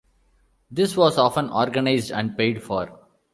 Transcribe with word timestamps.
This 0.71 0.97
was 0.97 1.19
often 1.19 1.51
organized 1.51 2.09
and 2.11 2.35
paid 2.35 2.63
for. 2.63 3.01